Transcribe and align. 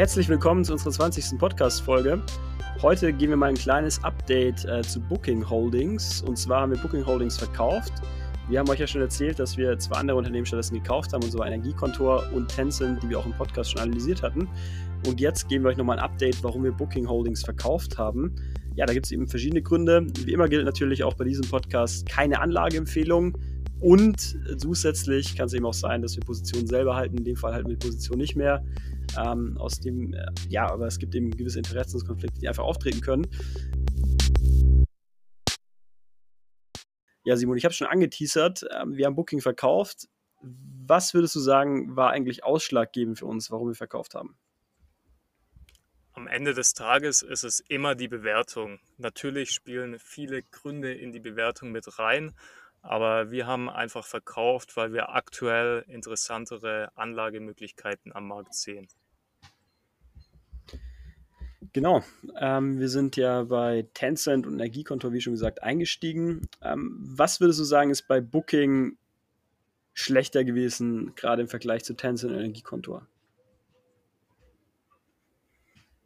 herzlich 0.00 0.30
willkommen 0.30 0.64
zu 0.64 0.72
unserer 0.72 0.92
20. 0.92 1.38
Podcast-Folge. 1.38 2.22
Heute 2.80 3.12
geben 3.12 3.32
wir 3.32 3.36
mal 3.36 3.50
ein 3.50 3.54
kleines 3.54 4.02
Update 4.02 4.64
äh, 4.64 4.80
zu 4.80 4.98
Booking 4.98 5.46
Holdings. 5.46 6.22
Und 6.22 6.38
zwar 6.38 6.62
haben 6.62 6.72
wir 6.72 6.78
Booking 6.78 7.04
Holdings 7.04 7.36
verkauft. 7.36 7.92
Wir 8.48 8.60
haben 8.60 8.70
euch 8.70 8.78
ja 8.78 8.86
schon 8.86 9.02
erzählt, 9.02 9.38
dass 9.38 9.58
wir 9.58 9.78
zwei 9.78 9.96
andere 9.96 10.16
Unternehmen 10.16 10.46
stattdessen 10.46 10.76
gekauft 10.76 11.12
haben, 11.12 11.22
und 11.22 11.30
zwar 11.30 11.46
Energiekontor 11.46 12.24
und 12.32 12.48
Tencent, 12.48 13.02
die 13.02 13.10
wir 13.10 13.18
auch 13.18 13.26
im 13.26 13.34
Podcast 13.34 13.72
schon 13.72 13.82
analysiert 13.82 14.22
hatten. 14.22 14.48
Und 15.06 15.20
jetzt 15.20 15.50
geben 15.50 15.64
wir 15.64 15.68
euch 15.68 15.76
nochmal 15.76 15.98
ein 15.98 16.02
Update, 16.02 16.42
warum 16.42 16.64
wir 16.64 16.72
Booking 16.72 17.06
Holdings 17.06 17.44
verkauft 17.44 17.98
haben. 17.98 18.34
Ja, 18.76 18.86
da 18.86 18.94
gibt 18.94 19.04
es 19.04 19.12
eben 19.12 19.28
verschiedene 19.28 19.60
Gründe. 19.60 20.06
Wie 20.24 20.32
immer 20.32 20.48
gilt 20.48 20.64
natürlich 20.64 21.04
auch 21.04 21.12
bei 21.12 21.24
diesem 21.24 21.46
Podcast 21.46 22.06
keine 22.06 22.40
Anlageempfehlung. 22.40 23.36
Und 23.80 24.38
zusätzlich 24.58 25.36
kann 25.36 25.46
es 25.46 25.54
eben 25.54 25.64
auch 25.64 25.74
sein, 25.74 26.02
dass 26.02 26.14
wir 26.14 26.22
Positionen 26.22 26.66
selber 26.66 26.96
halten. 26.96 27.16
In 27.16 27.24
dem 27.24 27.36
Fall 27.36 27.54
halten 27.54 27.68
wir 27.68 27.76
die 27.76 27.86
Position 27.86 28.18
nicht 28.18 28.36
mehr. 28.36 28.64
Ähm, 29.18 29.56
aus 29.58 29.80
dem, 29.80 30.12
äh, 30.12 30.26
ja, 30.48 30.70
aber 30.70 30.86
es 30.86 30.98
gibt 30.98 31.14
eben 31.14 31.30
gewisse 31.30 31.58
Interessenskonflikte, 31.58 32.40
die 32.40 32.48
einfach 32.48 32.64
auftreten 32.64 33.00
können. 33.00 33.26
Ja, 37.24 37.36
Simon, 37.36 37.56
ich 37.56 37.64
habe 37.64 37.74
schon 37.74 37.86
angeteasert. 37.86 38.66
Ähm, 38.70 38.96
wir 38.96 39.06
haben 39.06 39.16
Booking 39.16 39.40
verkauft. 39.40 40.08
Was 40.42 41.14
würdest 41.14 41.34
du 41.34 41.40
sagen, 41.40 41.96
war 41.96 42.10
eigentlich 42.10 42.44
ausschlaggebend 42.44 43.18
für 43.18 43.26
uns, 43.26 43.50
warum 43.50 43.68
wir 43.68 43.74
verkauft 43.74 44.14
haben? 44.14 44.36
Am 46.12 46.26
Ende 46.26 46.54
des 46.54 46.74
Tages 46.74 47.22
ist 47.22 47.44
es 47.44 47.60
immer 47.60 47.94
die 47.94 48.08
Bewertung. 48.08 48.78
Natürlich 48.98 49.52
spielen 49.52 49.98
viele 49.98 50.42
Gründe 50.42 50.92
in 50.92 51.12
die 51.12 51.20
Bewertung 51.20 51.72
mit 51.72 51.98
rein, 51.98 52.34
aber 52.82 53.30
wir 53.30 53.46
haben 53.46 53.68
einfach 53.68 54.04
verkauft, 54.04 54.76
weil 54.76 54.92
wir 54.92 55.10
aktuell 55.10 55.84
interessantere 55.88 56.90
Anlagemöglichkeiten 56.96 58.14
am 58.14 58.28
Markt 58.28 58.54
sehen. 58.54 58.88
Genau, 61.72 62.02
ähm, 62.36 62.80
wir 62.80 62.88
sind 62.88 63.16
ja 63.16 63.44
bei 63.44 63.86
Tencent 63.94 64.46
und 64.46 64.54
Energiekonto, 64.54 65.12
wie 65.12 65.20
schon 65.20 65.34
gesagt, 65.34 65.62
eingestiegen. 65.62 66.48
Ähm, 66.62 66.98
was 67.00 67.40
würdest 67.40 67.60
du 67.60 67.64
sagen, 67.64 67.90
ist 67.90 68.08
bei 68.08 68.20
Booking 68.20 68.96
schlechter 69.92 70.42
gewesen, 70.42 71.14
gerade 71.14 71.42
im 71.42 71.48
Vergleich 71.48 71.84
zu 71.84 71.94
Tencent 71.94 72.32
und 72.32 72.38
Energiekonto? 72.38 73.02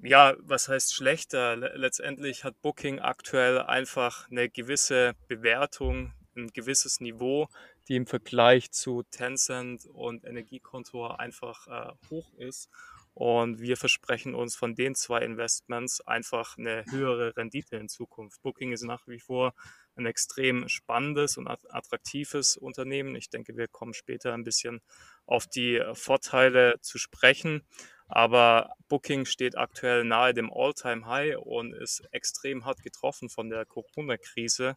Ja, 0.03 0.35
was 0.41 0.69
heißt 0.69 0.95
schlechter? 0.95 1.57
Letztendlich 1.57 2.45
hat 2.45 2.61
Booking 2.61 2.99
aktuell 2.99 3.59
einfach 3.59 4.31
eine 4.31 4.51
gewisse 4.51 5.15
Bewertung, 5.29 6.13
ein 6.37 6.49
gewisses 6.49 7.01
Niveau, 7.01 7.49
die 7.89 7.97
im 7.97 8.07
Vergleich 8.07 8.71
zu 8.73 9.03
Tencent 9.11 9.87
und 9.87 10.25
Energiekonto 10.25 11.07
einfach 11.09 11.67
äh, 11.67 11.93
hoch 12.11 12.33
ist. 12.39 12.69
Und 13.15 13.61
wir 13.61 13.77
versprechen 13.77 14.35
uns 14.35 14.57
von 14.57 14.75
den 14.75 14.97
zwei 14.97 15.21
Investments 15.21 16.01
einfach 16.01 16.59
eine 16.59 16.85
höhere 16.91 17.37
Rendite 17.37 17.77
in 17.77 17.89
Zukunft. 17.89 18.43
Booking 18.43 18.73
ist 18.73 18.83
nach 18.83 19.07
wie 19.07 19.21
vor 19.21 19.55
ein 19.95 20.07
extrem 20.07 20.69
spannendes 20.69 21.37
und 21.37 21.47
attraktives 21.47 22.57
Unternehmen. 22.57 23.15
Ich 23.15 23.31
denke, 23.31 23.57
wir 23.57 23.69
kommen 23.69 23.95
später 23.95 24.35
ein 24.35 24.43
bisschen 24.43 24.81
auf 25.27 25.47
die 25.47 25.81
Vorteile 25.93 26.81
zu 26.81 26.99
sprechen. 26.99 27.63
Aber 28.09 28.75
Booking 28.89 29.25
steht 29.25 29.57
aktuell 29.57 30.05
nahe 30.05 30.35
dem 30.35 30.53
All-Time-High 30.53 31.39
und 31.39 31.73
ist 31.73 32.03
extrem 32.11 32.65
hart 32.65 32.83
getroffen 32.83 33.29
von 33.29 33.49
der 33.49 33.65
Corona-Krise. 33.65 34.75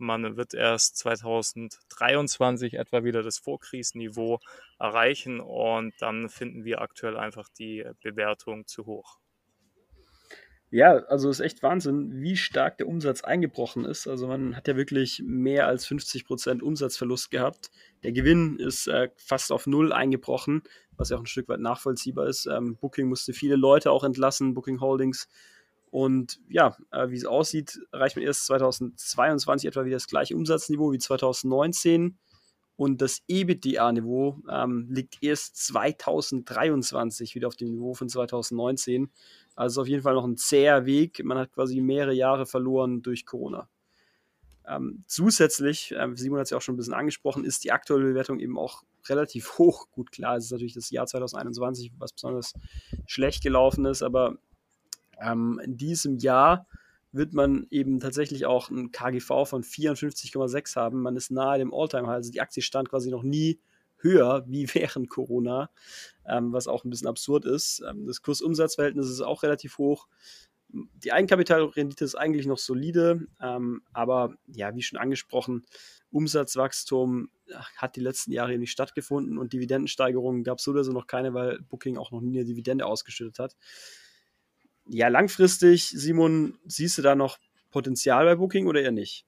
Man 0.00 0.36
wird 0.36 0.54
erst 0.54 0.96
2023 0.98 2.74
etwa 2.74 3.04
wieder 3.04 3.22
das 3.22 3.38
Vorkrisenniveau 3.38 4.40
erreichen 4.78 5.40
und 5.40 5.94
dann 6.00 6.28
finden 6.28 6.64
wir 6.64 6.80
aktuell 6.80 7.16
einfach 7.16 7.48
die 7.50 7.84
Bewertung 8.02 8.66
zu 8.66 8.86
hoch. 8.86 9.18
Ja, 10.72 10.98
also 11.06 11.28
es 11.28 11.40
ist 11.40 11.46
echt 11.46 11.62
Wahnsinn, 11.64 12.22
wie 12.22 12.36
stark 12.36 12.78
der 12.78 12.86
Umsatz 12.86 13.22
eingebrochen 13.22 13.84
ist. 13.84 14.06
Also 14.06 14.28
man 14.28 14.54
hat 14.54 14.68
ja 14.68 14.76
wirklich 14.76 15.20
mehr 15.26 15.66
als 15.66 15.84
50 15.86 16.24
Prozent 16.24 16.62
Umsatzverlust 16.62 17.32
gehabt. 17.32 17.72
Der 18.04 18.12
Gewinn 18.12 18.56
ist 18.56 18.86
äh, 18.86 19.08
fast 19.16 19.50
auf 19.50 19.66
Null 19.66 19.92
eingebrochen, 19.92 20.62
was 20.96 21.10
ja 21.10 21.16
auch 21.16 21.20
ein 21.20 21.26
Stück 21.26 21.48
weit 21.48 21.58
nachvollziehbar 21.58 22.28
ist. 22.28 22.46
Ähm, 22.46 22.76
Booking 22.76 23.08
musste 23.08 23.32
viele 23.32 23.56
Leute 23.56 23.90
auch 23.90 24.04
entlassen, 24.04 24.54
Booking 24.54 24.80
Holdings 24.80 25.28
und 25.90 26.40
ja, 26.48 26.76
äh, 26.92 27.10
wie 27.10 27.16
es 27.16 27.24
aussieht, 27.24 27.80
erreicht 27.92 28.16
man 28.16 28.24
erst 28.24 28.46
2022 28.46 29.68
etwa 29.68 29.84
wieder 29.84 29.96
das 29.96 30.06
gleiche 30.06 30.36
Umsatzniveau 30.36 30.92
wie 30.92 30.98
2019. 30.98 32.18
Und 32.76 33.02
das 33.02 33.20
EBITDA-Niveau 33.28 34.38
ähm, 34.48 34.88
liegt 34.90 35.22
erst 35.22 35.56
2023 35.66 37.34
wieder 37.34 37.48
auf 37.48 37.56
dem 37.56 37.72
Niveau 37.72 37.92
von 37.92 38.08
2019. 38.08 39.10
Also 39.54 39.82
auf 39.82 39.88
jeden 39.88 40.02
Fall 40.02 40.14
noch 40.14 40.24
ein 40.24 40.38
zäher 40.38 40.86
Weg. 40.86 41.22
Man 41.24 41.36
hat 41.36 41.52
quasi 41.52 41.80
mehrere 41.80 42.14
Jahre 42.14 42.46
verloren 42.46 43.02
durch 43.02 43.26
Corona. 43.26 43.68
Ähm, 44.66 45.04
zusätzlich, 45.08 45.92
äh, 45.92 46.08
Simon 46.14 46.38
hat 46.38 46.44
es 46.44 46.50
ja 46.50 46.56
auch 46.56 46.62
schon 46.62 46.74
ein 46.74 46.78
bisschen 46.78 46.94
angesprochen, 46.94 47.44
ist 47.44 47.64
die 47.64 47.72
aktuelle 47.72 48.04
Bewertung 48.04 48.38
eben 48.38 48.56
auch 48.56 48.84
relativ 49.08 49.50
hoch. 49.58 49.90
Gut, 49.90 50.12
klar, 50.12 50.36
es 50.36 50.44
ist 50.44 50.52
natürlich 50.52 50.74
das 50.74 50.90
Jahr 50.90 51.06
2021, 51.06 51.92
was 51.98 52.12
besonders 52.12 52.54
schlecht 53.06 53.42
gelaufen 53.42 53.84
ist, 53.84 54.02
aber 54.02 54.38
ähm, 55.20 55.60
in 55.64 55.76
diesem 55.76 56.18
Jahr 56.18 56.66
wird 57.12 57.32
man 57.32 57.66
eben 57.70 58.00
tatsächlich 58.00 58.46
auch 58.46 58.70
ein 58.70 58.92
KGV 58.92 59.44
von 59.44 59.62
54,6 59.62 60.76
haben. 60.76 61.02
Man 61.02 61.16
ist 61.16 61.30
nahe 61.30 61.58
dem 61.58 61.74
Alltime-High. 61.74 62.14
Also 62.14 62.30
die 62.30 62.40
Aktie 62.40 62.62
stand 62.62 62.88
quasi 62.88 63.10
noch 63.10 63.22
nie 63.22 63.60
höher 63.98 64.44
wie 64.48 64.72
während 64.72 65.10
Corona, 65.10 65.70
ähm, 66.26 66.52
was 66.52 66.68
auch 66.68 66.84
ein 66.84 66.90
bisschen 66.90 67.08
absurd 67.08 67.44
ist. 67.44 67.82
Ähm, 67.88 68.06
das 68.06 68.22
Kursumsatzverhältnis 68.22 69.08
ist 69.08 69.20
auch 69.20 69.42
relativ 69.42 69.78
hoch. 69.78 70.08
Die 70.72 71.12
Eigenkapitalrendite 71.12 72.04
ist 72.04 72.14
eigentlich 72.14 72.46
noch 72.46 72.58
solide, 72.58 73.26
ähm, 73.42 73.82
aber 73.92 74.34
ja, 74.46 74.72
wie 74.76 74.82
schon 74.82 75.00
angesprochen, 75.00 75.64
Umsatzwachstum 76.12 77.28
hat 77.76 77.96
die 77.96 78.00
letzten 78.00 78.30
Jahre 78.30 78.56
nicht 78.56 78.70
stattgefunden 78.70 79.36
und 79.36 79.52
Dividendensteigerungen 79.52 80.44
gab 80.44 80.58
es 80.58 80.64
so 80.64 80.70
oder 80.70 80.84
so 80.84 80.92
noch 80.92 81.08
keine, 81.08 81.34
weil 81.34 81.60
Booking 81.62 81.98
auch 81.98 82.12
noch 82.12 82.20
nie 82.20 82.38
eine 82.38 82.44
Dividende 82.44 82.86
ausgeschüttet 82.86 83.40
hat 83.40 83.56
ja, 84.92 85.06
langfristig, 85.06 85.88
Simon, 85.88 86.58
siehst 86.66 86.98
du 86.98 87.02
da 87.02 87.14
noch 87.14 87.38
Potenzial 87.70 88.24
bei 88.24 88.34
Booking 88.34 88.66
oder 88.66 88.80
eher 88.80 88.90
nicht? 88.90 89.24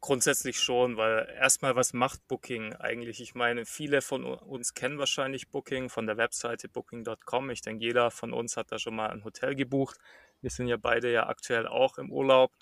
Grundsätzlich 0.00 0.58
schon, 0.60 0.96
weil 0.96 1.28
erstmal, 1.38 1.76
was 1.76 1.92
macht 1.92 2.26
Booking 2.26 2.72
eigentlich? 2.72 3.20
Ich 3.20 3.34
meine, 3.34 3.66
viele 3.66 4.00
von 4.00 4.24
uns 4.24 4.72
kennen 4.72 4.98
wahrscheinlich 4.98 5.50
Booking 5.50 5.90
von 5.90 6.06
der 6.06 6.16
Webseite 6.16 6.68
booking.com. 6.70 7.50
Ich 7.50 7.60
denke, 7.60 7.84
jeder 7.84 8.10
von 8.10 8.32
uns 8.32 8.56
hat 8.56 8.72
da 8.72 8.78
schon 8.78 8.96
mal 8.96 9.10
ein 9.10 9.24
Hotel 9.24 9.54
gebucht. 9.54 9.98
Wir 10.40 10.50
sind 10.50 10.68
ja 10.68 10.78
beide 10.78 11.12
ja 11.12 11.26
aktuell 11.26 11.66
auch 11.66 11.98
im 11.98 12.10
Urlaub. 12.10 12.52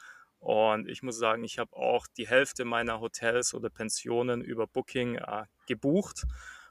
Und 0.40 0.88
ich 0.88 1.04
muss 1.04 1.16
sagen, 1.16 1.44
ich 1.44 1.58
habe 1.58 1.76
auch 1.76 2.08
die 2.08 2.26
Hälfte 2.26 2.64
meiner 2.64 3.00
Hotels 3.00 3.54
oder 3.54 3.70
Pensionen 3.70 4.40
über 4.40 4.66
Booking 4.66 5.16
äh, 5.16 5.44
gebucht. 5.68 6.24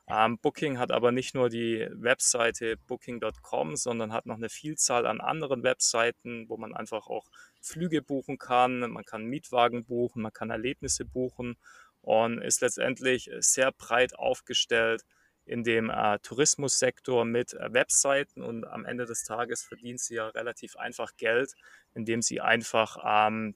Ähm, 0.08 0.38
Booking 0.38 0.78
hat 0.78 0.92
aber 0.92 1.12
nicht 1.12 1.34
nur 1.34 1.50
die 1.50 1.88
Webseite 1.92 2.78
booking.com, 2.78 3.76
sondern 3.76 4.14
hat 4.14 4.28
noch 4.28 4.36
eine 4.36 4.50
Vielzahl 4.50 5.08
an 5.08 5.20
anderen 5.20 5.64
Webseiten, 5.64 6.48
wo 6.48 6.58
man 6.58 6.76
einfach 6.76 7.08
auch 7.08 7.26
Flüge 7.60 8.04
buchen 8.04 8.38
kann, 8.38 8.80
man 8.92 9.04
kann 9.04 9.26
Mietwagen 9.26 9.86
buchen, 9.86 10.22
man 10.22 10.34
kann 10.34 10.52
Erlebnisse 10.52 11.06
buchen 11.06 11.58
und 12.02 12.40
ist 12.40 12.62
letztendlich 12.62 13.32
sehr 13.40 13.72
breit 13.72 14.16
aufgestellt 14.18 15.04
in 15.46 15.64
dem 15.64 15.90
äh, 15.90 16.20
Tourismussektor 16.20 17.26
mit 17.26 17.54
äh, 17.54 17.74
Webseiten 17.74 18.42
und 18.42 18.66
am 18.66 18.86
Ende 18.86 19.06
des 19.06 19.24
Tages 19.24 19.64
verdient 19.64 20.00
sie 20.00 20.16
ja 20.16 20.28
relativ 20.30 20.76
einfach 20.76 21.16
Geld, 21.18 21.54
indem 21.94 22.22
sie 22.22 22.42
einfach 22.42 22.98
ähm, 23.04 23.56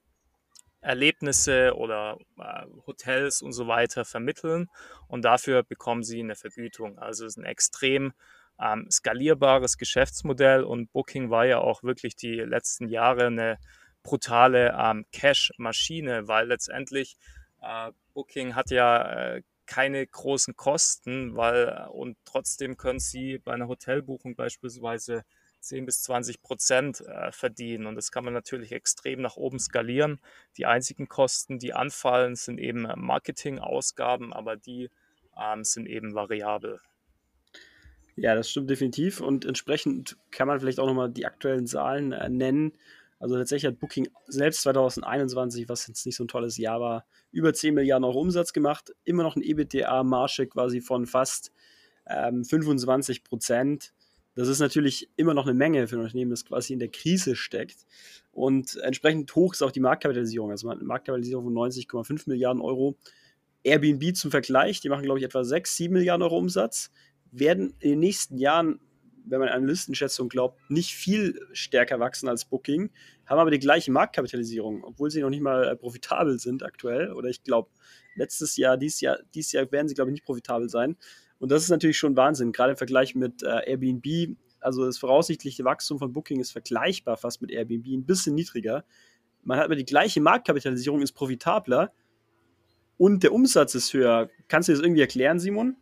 Erlebnisse 0.82 1.76
oder 1.76 2.18
äh, 2.38 2.66
Hotels 2.88 3.42
und 3.42 3.54
so 3.54 3.68
weiter 3.68 4.06
vermitteln 4.06 4.70
und 5.08 5.24
dafür 5.24 5.64
bekommen 5.64 6.04
sie 6.04 6.20
eine 6.20 6.36
Vergütung. 6.36 6.98
Also 6.98 7.26
es 7.26 7.34
ist 7.34 7.38
ein 7.38 7.46
extrem 7.46 8.14
ähm, 8.62 8.90
skalierbares 8.90 9.78
Geschäftsmodell 9.78 10.64
und 10.64 10.92
Booking 10.92 11.30
war 11.30 11.46
ja 11.46 11.60
auch 11.60 11.84
wirklich 11.84 12.16
die 12.16 12.36
letzten 12.36 12.88
Jahre 12.88 13.28
eine 13.28 13.58
brutale 14.04 14.76
ähm, 14.78 15.06
Cash-Maschine, 15.12 16.28
weil 16.28 16.48
letztendlich 16.48 17.18
äh, 17.62 17.92
Booking 18.14 18.56
hat 18.56 18.72
ja 18.72 19.36
äh, 19.36 19.44
keine 19.66 20.06
großen 20.06 20.56
Kosten, 20.56 21.36
weil 21.36 21.88
und 21.92 22.18
trotzdem 22.25 22.75
können 22.75 23.00
Sie 23.00 23.38
bei 23.38 23.54
einer 23.54 23.68
Hotelbuchung 23.68 24.36
beispielsweise 24.36 25.24
10 25.60 25.86
bis 25.86 26.02
20 26.04 26.42
Prozent 26.42 27.02
äh, 27.02 27.32
verdienen. 27.32 27.86
Und 27.86 27.96
das 27.96 28.12
kann 28.12 28.24
man 28.24 28.34
natürlich 28.34 28.72
extrem 28.72 29.22
nach 29.22 29.36
oben 29.36 29.60
skalieren. 29.60 30.20
Die 30.58 30.66
einzigen 30.66 31.08
Kosten, 31.08 31.60
die 31.60 31.74
anfallen, 31.74 32.36
sind 32.36 32.60
eben 32.60 32.86
äh, 32.86 32.96
Marketingausgaben, 32.96 34.34
aber 34.34 34.56
die 34.56 34.90
ähm, 35.38 35.64
sind 35.64 35.88
eben 35.88 36.14
variabel. 36.16 36.80
Ja, 38.16 38.36
das 38.36 38.50
stimmt 38.50 38.70
definitiv. 38.70 39.22
Und 39.22 39.46
entsprechend 39.46 40.18
kann 40.32 40.48
man 40.48 40.60
vielleicht 40.60 40.80
auch 40.80 40.88
nochmal 40.88 41.10
die 41.10 41.26
aktuellen 41.26 41.68
Zahlen 41.68 42.12
äh, 42.12 42.30
nennen. 42.30 42.74
Also 43.20 43.36
tatsächlich 43.36 43.72
hat 43.72 43.80
Booking 43.80 44.08
selbst 44.28 44.62
2021, 44.62 45.68
was 45.68 45.88
jetzt 45.88 46.06
nicht 46.06 46.16
so 46.16 46.24
ein 46.24 46.30
tolles 46.30 46.58
Jahr 46.58 46.80
war, 46.80 47.06
über 47.32 47.54
10 47.54 47.74
Milliarden 47.74 48.06
Euro 48.06 48.20
Umsatz 48.22 48.54
gemacht. 48.54 48.94
Immer 49.04 49.24
noch 49.24 49.36
ein 49.36 49.42
EBITDA-Marge 49.42 50.48
quasi 50.48 50.80
von 50.80 51.06
fast 51.06 51.52
ähm, 52.08 52.46
25 52.46 53.24
Prozent. 53.24 53.94
Das 54.39 54.47
ist 54.47 54.59
natürlich 54.59 55.09
immer 55.18 55.33
noch 55.33 55.45
eine 55.45 55.53
Menge 55.53 55.86
für 55.86 55.97
ein 55.97 56.01
Unternehmen, 56.01 56.31
das 56.31 56.45
quasi 56.45 56.71
in 56.71 56.80
der 56.80 56.88
Krise 56.88 57.36
steckt. 57.36 57.86
Und 58.31 58.77
entsprechend 58.77 59.36
hoch 59.36 59.53
ist 59.53 59.62
auch 59.62 59.71
die 59.71 59.81
Marktkapitalisierung. 59.81 60.50
Also 60.50 60.65
man 60.65 60.75
hat 60.75 60.80
eine 60.80 60.88
Marktkapitalisierung 60.88 61.44
von 61.44 61.53
90,5 61.53 62.24
Milliarden 62.30 62.62
Euro. 62.62 62.97
Airbnb 63.65 64.15
zum 64.15 64.31
Vergleich, 64.31 64.80
die 64.80 64.88
machen, 64.88 65.03
glaube 65.03 65.19
ich, 65.19 65.25
etwa 65.25 65.44
6, 65.44 65.75
7 65.75 65.94
Milliarden 65.94 66.24
Euro 66.24 66.38
Umsatz, 66.38 66.89
werden 67.31 67.74
in 67.80 67.89
den 67.89 68.00
nächsten 68.00 68.38
Jahren, 68.38 68.80
wenn 69.25 69.41
man 69.41 69.50
Analystenschätzung 69.50 70.30
glaubt, 70.30 70.57
nicht 70.69 70.94
viel 70.94 71.38
stärker 71.51 72.00
wachsen 72.00 72.30
als 72.30 72.45
Booking, 72.45 72.91
haben 73.25 73.39
aber 73.39 73.51
die 73.51 73.59
gleiche 73.59 73.91
Marktkapitalisierung, 73.91 74.86
obwohl 74.86 75.12
sie 75.12 75.19
noch 75.19 75.30
nicht 75.31 75.44
mal 75.44 75.68
äh, 75.68 75.75
profitabel 75.75 76.39
sind 76.39 76.63
aktuell. 76.63 77.12
Oder 77.12 77.27
ich 77.27 77.44
glaube, 77.44 77.71
letztes 78.15 78.56
Jahr, 78.56 78.77
dieses 78.77 79.01
Jahr, 79.01 79.19
dieses 79.36 79.51
Jahr 79.51 79.69
werden 79.69 79.89
sie, 79.89 79.95
glaube 79.95 80.12
ich, 80.12 80.13
nicht 80.13 80.25
profitabel 80.25 80.69
sein. 80.69 80.95
Und 81.39 81.50
das 81.50 81.63
ist 81.63 81.69
natürlich 81.69 81.97
schon 81.97 82.15
Wahnsinn, 82.15 82.51
gerade 82.51 82.71
im 82.71 82.77
Vergleich 82.77 83.15
mit 83.15 83.44
äh, 83.44 83.71
Airbnb. 83.71 84.38
Also 84.59 84.86
das 84.86 84.97
voraussichtliche 84.97 85.63
Wachstum 85.63 86.00
von 86.00 86.12
Booking 86.12 86.39
ist 86.39 86.51
vergleichbar 86.51 87.18
fast 87.18 87.41
mit 87.41 87.51
Airbnb, 87.51 87.88
ein 87.88 88.06
bisschen 88.06 88.36
niedriger. 88.36 88.83
Man 89.44 89.57
hat 89.57 89.65
aber 89.65 89.75
die 89.75 89.86
gleiche 89.86 90.19
Marktkapitalisierung, 90.21 91.01
ist 91.01 91.13
profitabler 91.13 91.94
und 92.97 93.24
der 93.24 93.31
Umsatz 93.31 93.74
ist 93.75 93.94
höher. 93.94 94.30
Kannst 94.50 94.68
du 94.68 94.74
das 94.74 94.81
irgendwie 94.81 95.01
erklären, 95.01 95.39
Simon? 95.39 95.77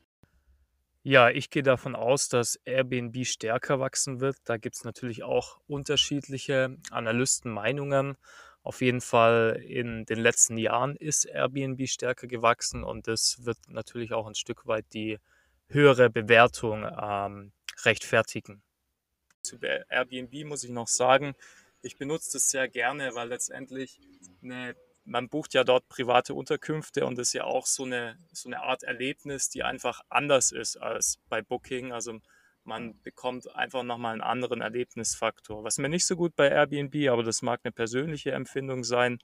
Ja, 1.02 1.30
ich 1.30 1.50
gehe 1.50 1.64
davon 1.64 1.96
aus, 1.96 2.30
dass 2.30 2.60
Airbnb 2.66 3.26
stärker 3.26 3.80
wachsen 3.80 4.20
wird. 4.20 4.36
Da 4.44 4.58
gibt 4.58 4.76
es 4.76 4.84
natürlich 4.84 5.24
auch 5.24 5.58
unterschiedliche 5.66 6.78
Analystenmeinungen. 6.92 8.18
Auf 8.62 8.82
jeden 8.82 9.00
Fall 9.00 9.64
in 9.66 10.06
den 10.06 10.20
letzten 10.20 10.58
Jahren 10.58 10.98
ist 10.98 11.24
Airbnb 11.24 11.88
stärker 11.88 12.28
gewachsen 12.28 12.84
und 12.84 13.08
das 13.08 13.46
wird 13.46 13.58
natürlich 13.70 14.12
auch 14.12 14.28
ein 14.28 14.36
Stück 14.36 14.68
weit 14.68 14.86
die 14.94 15.18
höhere 15.70 16.10
Bewertung 16.10 16.86
ähm, 17.00 17.52
rechtfertigen. 17.84 18.62
Zu 19.42 19.58
Airbnb 19.62 20.46
muss 20.46 20.64
ich 20.64 20.70
noch 20.70 20.88
sagen, 20.88 21.36
ich 21.82 21.98
benutze 21.98 22.34
das 22.34 22.50
sehr 22.50 22.68
gerne, 22.68 23.16
weil 23.16 23.30
letztendlich 23.30 24.00
eine, 24.44 24.76
man 25.06 25.30
bucht 25.30 25.54
ja 25.54 25.64
dort 25.64 25.88
private 25.88 26.34
Unterkünfte 26.34 27.06
und 27.06 27.18
das 27.18 27.30
ist 27.30 27.34
ja 27.34 27.44
auch 27.46 27.66
so 27.66 27.84
eine, 27.84 28.18
so 28.32 28.50
eine 28.50 28.62
Art 28.62 28.84
Erlebnis, 28.84 29.50
die 29.50 29.64
einfach 29.64 30.02
anders 30.10 30.52
ist 30.52 30.78
als 30.78 31.20
bei 31.30 31.42
Booking. 31.42 31.94
Also 31.94 32.20
man 32.64 33.02
bekommt 33.02 33.56
einfach 33.56 33.84
nochmal 33.84 34.14
einen 34.14 34.22
anderen 34.22 34.62
Erlebnisfaktor. 34.62 35.64
Was 35.64 35.78
mir 35.78 35.90
nicht 35.90 36.06
so 36.06 36.18
gut 36.18 36.36
bei 36.36 36.50
Airbnb, 36.50 37.10
aber 37.10 37.24
das 37.24 37.42
mag 37.42 37.62
eine 37.64 37.72
persönliche 37.72 38.32
Empfindung 38.32 38.84
sein, 38.84 39.20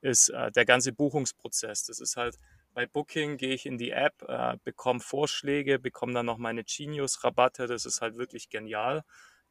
ist 0.00 0.30
äh, 0.30 0.50
der 0.52 0.64
ganze 0.64 0.92
Buchungsprozess. 0.92 1.84
Das 1.84 2.00
ist 2.00 2.16
halt 2.16 2.36
bei 2.76 2.84
Booking 2.84 3.38
gehe 3.38 3.54
ich 3.54 3.64
in 3.64 3.78
die 3.78 3.90
App, 3.90 4.22
äh, 4.28 4.58
bekomme 4.62 5.00
Vorschläge, 5.00 5.78
bekomme 5.78 6.12
dann 6.12 6.26
noch 6.26 6.36
meine 6.36 6.62
Genius-Rabatte. 6.62 7.66
Das 7.66 7.86
ist 7.86 8.02
halt 8.02 8.18
wirklich 8.18 8.50
genial. 8.50 9.02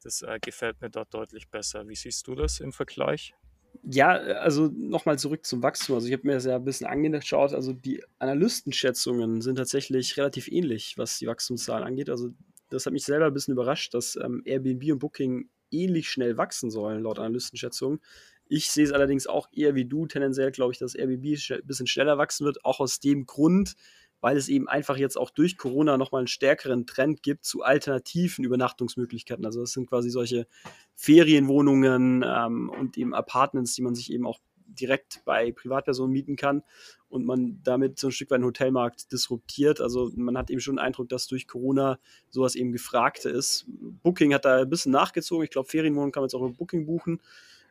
Das 0.03 0.21
äh, 0.21 0.37
gefällt 0.39 0.79
mir 0.79 0.91
dort 0.91 1.11
deutlich 1.11 1.49
besser. 1.49 1.87
Wie 1.87 1.95
siehst 1.95 2.27
du 2.27 2.35
das 2.35 2.59
im 2.59 2.71
Vergleich? 2.71 3.33
Ja, 3.81 4.11
also 4.11 4.67
nochmal 4.67 5.17
zurück 5.17 5.43
zum 5.43 5.63
Wachstum. 5.63 5.95
Also 5.95 6.05
ich 6.05 6.13
habe 6.13 6.27
mir 6.27 6.33
das 6.35 6.45
ja 6.45 6.55
ein 6.55 6.65
bisschen 6.65 6.85
angeschaut. 6.85 7.55
Also 7.55 7.73
die 7.73 8.03
Analystenschätzungen 8.19 9.41
sind 9.41 9.55
tatsächlich 9.55 10.15
relativ 10.17 10.47
ähnlich, 10.47 10.93
was 10.99 11.17
die 11.17 11.25
Wachstumszahlen 11.25 11.83
angeht. 11.83 12.11
Also 12.11 12.29
das 12.69 12.85
hat 12.85 12.93
mich 12.93 13.05
selber 13.05 13.25
ein 13.25 13.33
bisschen 13.33 13.53
überrascht, 13.53 13.95
dass 13.95 14.15
ähm, 14.17 14.43
Airbnb 14.45 14.83
und 14.91 14.99
Booking 14.99 15.49
ähnlich 15.71 16.11
schnell 16.11 16.37
wachsen 16.37 16.69
sollen, 16.69 17.01
laut 17.01 17.17
Analystenschätzungen. 17.17 18.01
Ich 18.47 18.69
sehe 18.69 18.85
es 18.85 18.91
allerdings 18.91 19.27
auch 19.27 19.47
eher 19.51 19.75
wie 19.75 19.85
du. 19.85 20.05
Tendenziell 20.05 20.51
glaube 20.51 20.71
ich, 20.71 20.79
dass 20.79 20.95
Airbnb 20.95 21.23
ein 21.25 21.67
bisschen 21.67 21.87
schneller 21.87 22.17
wachsen 22.17 22.45
wird, 22.45 22.63
auch 22.63 22.79
aus 22.79 22.99
dem 22.99 23.25
Grund, 23.25 23.75
weil 24.21 24.37
es 24.37 24.47
eben 24.47 24.67
einfach 24.67 24.97
jetzt 24.97 25.17
auch 25.17 25.29
durch 25.29 25.57
Corona 25.57 25.97
nochmal 25.97 26.19
einen 26.19 26.27
stärkeren 26.27 26.85
Trend 26.85 27.23
gibt 27.23 27.45
zu 27.45 27.63
alternativen 27.63 28.45
Übernachtungsmöglichkeiten. 28.45 29.45
Also 29.45 29.61
das 29.61 29.71
sind 29.71 29.87
quasi 29.87 30.09
solche 30.09 30.47
Ferienwohnungen 30.95 32.23
ähm, 32.25 32.69
und 32.69 32.97
eben 32.97 33.13
Apartments, 33.13 33.73
die 33.75 33.81
man 33.81 33.95
sich 33.95 34.11
eben 34.11 34.25
auch 34.25 34.39
direkt 34.67 35.21
bei 35.25 35.51
Privatpersonen 35.51 36.11
mieten 36.11 36.35
kann 36.35 36.63
und 37.07 37.25
man 37.25 37.61
damit 37.63 37.99
so 37.99 38.07
ein 38.07 38.11
Stück 38.11 38.31
weit 38.31 38.39
den 38.39 38.45
Hotelmarkt 38.45 39.11
disruptiert. 39.11 39.79
Also 39.79 40.11
man 40.15 40.37
hat 40.37 40.49
eben 40.49 40.59
schon 40.59 40.75
den 40.75 40.85
Eindruck, 40.85 41.09
dass 41.09 41.27
durch 41.27 41.47
Corona 41.47 41.99
sowas 42.29 42.55
eben 42.55 42.71
gefragt 42.71 43.25
ist. 43.25 43.65
Booking 43.67 44.33
hat 44.33 44.45
da 44.45 44.61
ein 44.61 44.69
bisschen 44.69 44.91
nachgezogen. 44.91 45.43
Ich 45.43 45.51
glaube, 45.51 45.69
Ferienwohnungen 45.69 46.11
kann 46.11 46.21
man 46.21 46.27
jetzt 46.27 46.35
auch 46.35 46.41
über 46.41 46.55
Booking 46.57 46.85
buchen. 46.85 47.21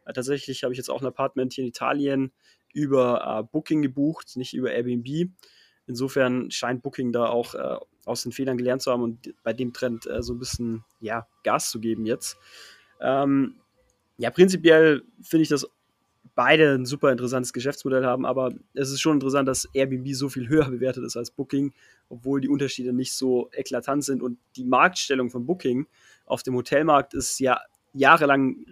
Äh, 0.05 0.13
tatsächlich 0.13 0.65
habe 0.65 0.73
ich 0.73 0.79
jetzt 0.79 0.91
auch 0.91 1.01
ein 1.01 1.07
Apartment 1.07 1.53
hier 1.53 1.65
in 1.65 1.69
Italien 1.69 2.33
über 2.73 3.41
äh, 3.41 3.43
Booking 3.51 3.83
gebucht, 3.83 4.37
nicht 4.37 4.55
über 4.55 4.73
Airbnb. 4.73 5.31
Insofern 5.87 6.51
scheint 6.51 6.83
Booking 6.83 7.13
da 7.13 7.27
auch 7.27 7.55
äh, 7.55 7.77
aus 8.05 8.23
den 8.23 8.33
Fehlern 8.33 8.57
gelernt 8.57 8.83
zu 8.83 8.91
haben 8.91 9.03
und 9.03 9.35
bei 9.43 9.53
dem 9.53 9.73
Trend 9.73 10.09
so 10.19 10.35
ein 10.35 10.39
bisschen 10.39 10.85
ja, 11.01 11.27
Gas 11.43 11.71
zu 11.71 11.81
geben 11.81 12.05
jetzt. 12.05 12.37
Ähm, 13.01 13.57
ja, 14.19 14.31
prinzipiell 14.31 15.03
finde 15.23 15.43
ich, 15.43 15.49
dass 15.49 15.67
beide 16.35 16.75
ein 16.75 16.87
super 16.87 17.13
interessantes 17.13 17.53
Geschäftsmodell 17.53 18.05
haben, 18.05 18.27
aber 18.27 18.53
es 18.73 18.91
ist 18.91 19.01
schon 19.01 19.15
interessant, 19.15 19.49
dass 19.49 19.69
Airbnb 19.73 20.15
so 20.15 20.29
viel 20.29 20.49
höher 20.49 20.69
bewertet 20.71 21.05
ist 21.05 21.17
als 21.17 21.31
Booking, 21.31 21.73
obwohl 22.09 22.41
die 22.41 22.49
Unterschiede 22.49 22.93
nicht 22.93 23.13
so 23.13 23.49
eklatant 23.53 24.05
sind 24.05 24.23
und 24.23 24.39
die 24.57 24.65
Marktstellung 24.65 25.31
von 25.31 25.47
Booking 25.47 25.87
auf 26.27 26.43
dem 26.43 26.55
Hotelmarkt 26.55 27.15
ist 27.15 27.39
ja 27.41 27.61
jahrelang 27.93 28.65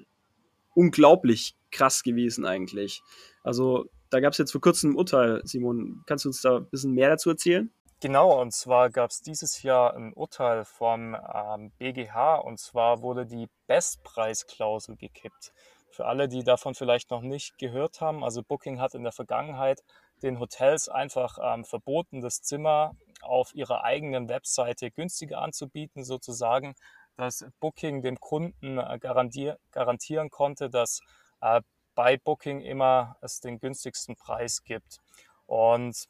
unglaublich 0.75 1.57
krass 1.71 2.03
gewesen 2.03 2.45
eigentlich. 2.45 3.03
Also 3.43 3.87
da 4.11 4.21
gab 4.21 4.33
es 4.33 4.39
jetzt 4.39 4.53
vor 4.53 4.61
kurzem 4.61 4.93
ein 4.93 4.97
Urteil, 4.97 5.41
Simon. 5.45 6.03
Kannst 6.07 6.25
du 6.25 6.29
uns 6.29 6.43
da 6.43 6.59
ein 6.59 6.69
bisschen 6.69 6.93
mehr 6.93 7.09
dazu 7.09 7.31
erzählen? 7.31 7.73
Genau, 8.01 8.41
und 8.41 8.53
zwar 8.53 8.91
gab 8.91 9.11
es 9.11 9.23
dieses 9.23 9.63
Jahr 9.63 9.95
ein 9.95 10.13
Urteil 10.13 10.65
vom 10.65 11.15
ähm, 11.15 11.71
BGH 11.79 12.35
und 12.35 12.59
zwar 12.59 13.01
wurde 13.01 13.27
die 13.27 13.49
Bestpreisklausel 13.69 14.97
gekippt. 14.97 15.53
Für 15.89 16.07
alle, 16.07 16.27
die 16.27 16.43
davon 16.43 16.75
vielleicht 16.75 17.11
noch 17.11 17.21
nicht 17.21 17.59
gehört 17.59 18.01
haben, 18.01 18.25
also 18.25 18.43
Booking 18.43 18.81
hat 18.81 18.95
in 18.95 19.05
der 19.05 19.13
Vergangenheit 19.13 19.85
den 20.23 20.41
Hotels 20.41 20.89
einfach 20.89 21.39
ähm, 21.41 21.65
verboten, 21.65 22.21
das 22.21 22.43
Zimmer 22.43 22.97
auf 23.21 23.55
ihrer 23.55 23.85
eigenen 23.85 24.29
Webseite 24.29 24.91
günstiger 24.91 25.41
anzubieten, 25.41 26.03
sozusagen 26.03 26.75
dass 27.23 27.47
Booking 27.61 28.03
dem 28.03 28.19
Kunden 28.19 28.79
äh, 28.79 28.99
garantier 29.01 29.59
garantieren 29.71 30.31
konnte, 30.31 30.69
dass 30.69 31.01
äh, 31.41 31.61
bei 31.95 32.17
Booking 32.17 32.61
immer 32.61 33.17
es 33.21 33.41
den 33.41 33.59
günstigsten 33.59 34.17
Preis 34.17 34.65
gibt. 34.65 34.99
Und 35.47 36.07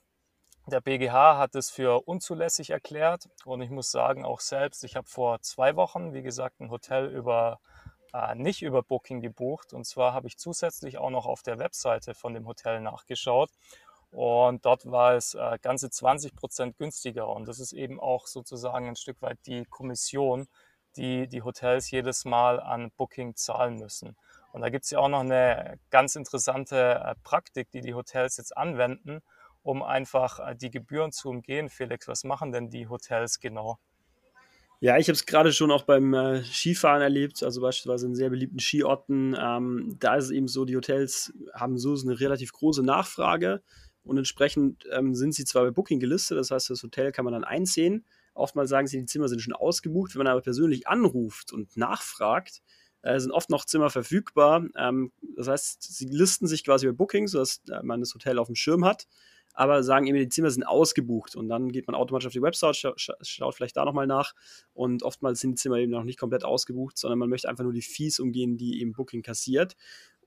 der 0.67 0.81
BGH 0.81 1.39
hat 1.39 1.55
es 1.55 1.71
für 1.71 2.07
unzulässig 2.07 2.71
erklärt. 2.71 3.29
Und 3.45 3.63
ich 3.63 3.71
muss 3.71 3.91
sagen, 3.91 4.25
auch 4.25 4.41
selbst, 4.41 4.85
ich 4.85 4.97
habe 4.97 5.09
vor 5.09 5.41
zwei 5.41 5.77
Wochen, 5.77 6.15
wie 6.15 6.23
gesagt, 6.23 6.61
ein 6.61 6.71
Hotel 6.71 7.07
über 7.07 7.59
äh, 8.15 8.35
nicht 8.35 8.63
über 8.63 8.83
Booking 8.83 9.21
gebucht. 9.21 9.73
Und 9.73 9.85
zwar 9.85 10.15
habe 10.15 10.29
ich 10.29 10.39
zusätzlich 10.39 10.99
auch 10.99 11.11
noch 11.11 11.27
auf 11.27 11.43
der 11.43 11.59
Webseite 11.59 12.15
von 12.15 12.35
dem 12.35 12.47
Hotel 12.47 12.81
nachgeschaut. 12.81 13.51
Und 14.13 14.67
dort 14.67 14.91
war 14.91 15.15
es 15.15 15.35
äh, 15.35 15.59
ganze 15.63 15.91
20 15.91 16.37
Prozent 16.37 16.77
günstiger. 16.77 17.29
Und 17.29 17.49
das 17.49 17.59
ist 17.59 17.73
eben 17.73 17.99
auch 17.99 18.27
sozusagen 18.27 18.89
ein 18.89 18.97
Stück 18.97 19.21
weit 19.23 19.39
die 19.47 19.65
Kommission, 19.65 20.49
die 20.97 21.29
die 21.29 21.43
Hotels 21.43 21.91
jedes 21.91 22.25
Mal 22.25 22.61
an 22.61 22.91
Booking 22.97 23.35
zahlen 23.37 23.77
müssen. 23.77 24.17
Und 24.53 24.61
da 24.61 24.69
gibt 24.69 24.85
es 24.85 24.91
ja 24.91 24.99
auch 24.99 25.09
noch 25.09 25.21
eine 25.21 25.79
ganz 25.91 26.15
interessante 26.15 26.77
äh, 26.77 27.15
Praktik, 27.25 27.71
die 27.71 27.81
die 27.81 27.95
Hotels 27.95 28.37
jetzt 28.37 28.57
anwenden, 28.57 29.21
um 29.63 29.83
einfach 29.83 30.41
äh, 30.41 30.55
die 30.55 30.71
Gebühren 30.71 31.13
zu 31.13 31.31
umgehen. 31.31 31.71
Felix, 31.71 32.07
was 32.07 32.25
machen 32.25 32.53
denn 32.53 32.69
die 32.69 32.89
Hotels 32.89 33.41
genau? 33.41 33.79
Ja, 34.81 34.99
ich 34.99 35.07
habe 35.07 35.15
es 35.15 35.27
gerade 35.27 35.53
schon 35.53 35.71
auch 35.71 35.85
beim 35.85 36.13
äh, 36.13 36.43
Skifahren 36.43 37.03
erlebt, 37.03 37.43
also 37.45 37.61
beispielsweise 37.61 38.07
in 38.07 38.17
sehr 38.17 38.31
beliebten 38.31 38.59
Skiorten. 38.59 39.37
Ähm, 39.41 39.97
da 40.01 40.17
ist 40.17 40.25
es 40.25 40.31
eben 40.33 40.49
so, 40.49 40.65
die 40.65 40.77
Hotels 40.77 41.33
haben 41.55 41.79
so 41.79 41.95
eine 41.95 42.19
relativ 42.19 42.53
große 42.53 42.83
Nachfrage 42.83 43.63
und 44.03 44.19
entsprechend 44.19 44.85
ähm, 44.91 45.15
sind 45.15 45.35
sie 45.35 45.45
zwar 45.45 45.63
bei 45.63 45.71
Booking 45.71 46.01
gelistet, 46.01 46.37
das 46.37 46.51
heißt, 46.51 46.69
das 46.69 46.83
Hotel 46.83 47.13
kann 47.13 47.25
man 47.25 47.33
dann 47.33 47.45
einsehen, 47.45 48.05
Oftmals 48.35 48.71
sagen 48.71 48.87
sie, 48.87 48.99
die 48.99 49.07
Zimmer 49.07 49.29
sind 49.29 49.41
schon 49.41 49.55
ausgebucht. 49.55 50.15
Wenn 50.15 50.25
man 50.25 50.29
aber 50.29 50.41
persönlich 50.41 50.89
anruft 50.89 51.53
und 51.53 51.77
nachfragt, 51.77 52.63
äh, 53.03 53.19
sind 53.19 53.33
oft 53.33 53.51
noch 53.51 53.65
Zimmer 53.65 53.91
verfügbar. 53.91 54.65
Ähm, 54.77 55.13
das 55.37 55.49
heißt, 55.49 55.83
sie 55.83 56.07
listen 56.07 56.47
sich 56.47 56.65
quasi 56.65 56.87
bei 56.87 56.93
Booking, 56.93 57.27
sodass 57.27 57.61
äh, 57.69 57.83
man 57.83 58.01
das 58.01 58.15
Hotel 58.15 58.39
auf 58.39 58.47
dem 58.47 58.55
Schirm 58.55 58.85
hat, 58.85 59.07
aber 59.55 59.83
sagen 59.83 60.07
eben, 60.07 60.19
die 60.19 60.29
Zimmer 60.29 60.51
sind 60.51 60.63
ausgebucht. 60.63 61.37
Und 61.37 61.49
dann 61.49 61.71
geht 61.73 61.87
man 61.87 61.97
automatisch 61.97 62.27
auf 62.27 62.33
die 62.33 62.43
Website, 62.43 62.77
scha 62.77 62.95
schaut 63.21 63.55
vielleicht 63.55 63.77
da 63.77 63.85
nochmal 63.85 64.07
nach. 64.07 64.35
Und 64.73 65.03
oftmals 65.03 65.41
sind 65.41 65.53
die 65.53 65.57
Zimmer 65.57 65.77
eben 65.77 65.93
noch 65.93 66.05
nicht 66.05 66.19
komplett 66.19 66.45
ausgebucht, 66.45 66.97
sondern 66.97 67.19
man 67.19 67.29
möchte 67.29 67.49
einfach 67.49 67.65
nur 67.65 67.73
die 67.73 67.83
Fees 67.83 68.19
umgehen, 68.19 68.57
die 68.57 68.81
eben 68.81 68.93
Booking 68.93 69.23
kassiert. 69.23 69.77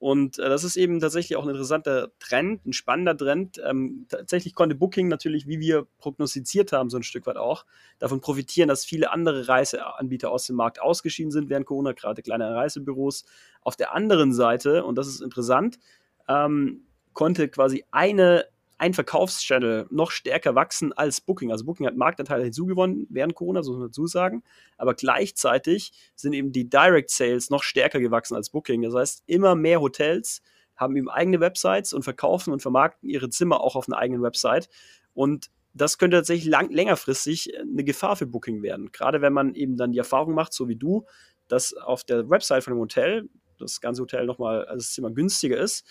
Und 0.05 0.37
äh, 0.37 0.49
das 0.49 0.63
ist 0.63 0.77
eben 0.77 0.99
tatsächlich 0.99 1.35
auch 1.35 1.41
ein 1.41 1.49
interessanter 1.49 2.11
Trend, 2.19 2.63
ein 2.63 2.73
spannender 2.73 3.17
Trend. 3.17 3.59
Ähm, 3.65 4.05
tatsächlich 4.07 4.53
konnte 4.53 4.75
Booking 4.75 5.07
natürlich, 5.07 5.47
wie 5.47 5.59
wir 5.59 5.87
prognostiziert 5.97 6.71
haben, 6.73 6.91
so 6.91 6.97
ein 6.97 7.01
Stück 7.01 7.25
weit 7.25 7.37
auch, 7.37 7.65
davon 7.97 8.21
profitieren, 8.21 8.69
dass 8.69 8.85
viele 8.85 9.11
andere 9.11 9.47
Reiseanbieter 9.47 10.29
aus 10.29 10.45
dem 10.45 10.57
Markt 10.57 10.79
ausgeschieden 10.79 11.31
sind 11.31 11.49
während 11.49 11.65
Corona, 11.65 11.93
gerade 11.93 12.21
kleine 12.21 12.53
Reisebüros. 12.53 13.25
Auf 13.61 13.77
der 13.77 13.95
anderen 13.95 14.31
Seite, 14.31 14.85
und 14.85 14.95
das 14.95 15.07
ist 15.07 15.21
interessant, 15.21 15.79
ähm, 16.27 16.83
konnte 17.13 17.49
quasi 17.49 17.83
eine 17.89 18.45
ein 18.77 18.93
Verkaufschannel 18.93 19.87
noch 19.89 20.11
stärker 20.11 20.55
wachsen 20.55 20.91
als 20.93 21.21
Booking. 21.21 21.51
Also 21.51 21.65
Booking 21.65 21.87
hat 21.87 21.95
Marktanteile 21.95 22.43
hinzugewonnen 22.43 23.07
während 23.09 23.35
Corona, 23.35 23.63
so 23.63 23.71
muss 23.71 23.79
man 23.79 23.87
dazu 23.89 24.05
sagen. 24.07 24.43
Aber 24.77 24.93
gleichzeitig 24.93 25.91
sind 26.15 26.33
eben 26.33 26.51
die 26.51 26.69
Direct 26.69 27.09
Sales 27.09 27.49
noch 27.49 27.63
stärker 27.63 27.99
gewachsen 27.99 28.35
als 28.35 28.49
Booking. 28.49 28.81
Das 28.81 28.93
heißt, 28.93 29.23
immer 29.27 29.55
mehr 29.55 29.79
Hotels 29.79 30.41
haben 30.75 30.97
eben 30.97 31.09
eigene 31.09 31.39
Websites 31.39 31.93
und 31.93 32.03
verkaufen 32.03 32.51
und 32.51 32.61
vermarkten 32.61 33.09
ihre 33.09 33.29
Zimmer 33.29 33.61
auch 33.61 33.75
auf 33.75 33.87
einer 33.87 33.97
eigenen 33.97 34.21
Website. 34.21 34.69
Und 35.13 35.49
das 35.73 35.97
könnte 35.97 36.17
tatsächlich 36.17 36.49
lang, 36.49 36.69
längerfristig 36.69 37.57
eine 37.59 37.83
Gefahr 37.83 38.15
für 38.15 38.25
Booking 38.25 38.61
werden. 38.61 38.91
Gerade 38.91 39.21
wenn 39.21 39.33
man 39.33 39.55
eben 39.55 39.77
dann 39.77 39.91
die 39.91 39.97
Erfahrung 39.97 40.33
macht, 40.33 40.53
so 40.53 40.67
wie 40.67 40.75
du, 40.75 41.05
dass 41.47 41.73
auf 41.73 42.03
der 42.03 42.29
Website 42.29 42.63
von 42.63 42.73
dem 42.73 42.79
Hotel 42.79 43.29
das 43.57 43.79
ganze 43.79 44.01
Hotel 44.01 44.25
nochmal, 44.25 44.65
also 44.65 44.77
das 44.77 44.93
Zimmer 44.93 45.11
günstiger 45.11 45.57
ist, 45.57 45.85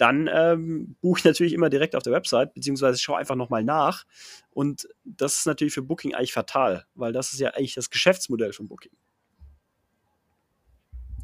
dann 0.00 0.30
ähm, 0.32 0.96
buche 1.02 1.18
ich 1.18 1.24
natürlich 1.24 1.52
immer 1.52 1.68
direkt 1.68 1.94
auf 1.94 2.02
der 2.02 2.12
Website, 2.12 2.54
beziehungsweise 2.54 2.98
schaue 2.98 3.18
einfach 3.18 3.36
nochmal 3.36 3.64
nach. 3.64 4.04
Und 4.50 4.88
das 5.04 5.36
ist 5.36 5.46
natürlich 5.46 5.74
für 5.74 5.82
Booking 5.82 6.14
eigentlich 6.14 6.32
fatal, 6.32 6.86
weil 6.94 7.12
das 7.12 7.32
ist 7.32 7.40
ja 7.40 7.50
eigentlich 7.50 7.74
das 7.74 7.90
Geschäftsmodell 7.90 8.52
von 8.52 8.66
Booking. 8.66 8.92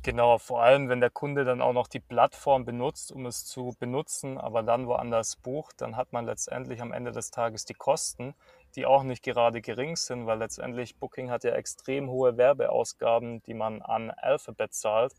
Genau, 0.03 0.39
vor 0.39 0.63
allem 0.63 0.89
wenn 0.89 1.01
der 1.01 1.11
Kunde 1.11 1.45
dann 1.45 1.61
auch 1.61 1.73
noch 1.73 1.89
die 1.89 1.99
Plattform 1.99 2.65
benutzt, 2.65 3.11
um 3.11 3.27
es 3.27 3.45
zu 3.45 3.75
benutzen, 3.81 4.39
aber 4.39 4.63
dann 4.63 4.87
woanders 4.87 5.35
bucht, 5.35 5.81
dann 5.81 5.97
hat 5.97 6.13
man 6.13 6.27
letztendlich 6.27 6.81
am 6.81 6.93
Ende 6.93 7.11
des 7.11 7.33
Tages 7.33 7.65
die 7.65 7.75
Kosten, 7.75 8.35
die 8.77 8.87
auch 8.87 9.03
nicht 9.03 9.25
gerade 9.25 9.61
gering 9.61 9.97
sind, 9.97 10.27
weil 10.27 10.39
letztendlich 10.39 10.97
Booking 10.97 11.31
hat 11.31 11.43
ja 11.43 11.53
extrem 11.53 12.09
hohe 12.09 12.37
Werbeausgaben, 12.37 13.43
die 13.43 13.55
man 13.55 13.83
an 13.83 14.11
Alphabet 14.11 14.75
zahlt. 14.75 15.15